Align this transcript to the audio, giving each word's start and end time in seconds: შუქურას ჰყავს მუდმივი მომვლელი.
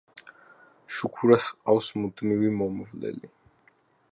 შუქურას 0.99 1.45
ჰყავს 1.49 1.91
მუდმივი 1.99 2.51
მომვლელი. 2.63 3.31